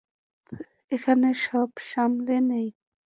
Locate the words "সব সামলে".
1.45-2.35